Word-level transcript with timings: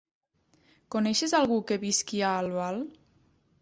Coneixes 0.95 1.37
algú 1.41 1.59
que 1.69 1.81
visqui 1.87 2.27
a 2.31 2.35
Albal? 2.43 2.85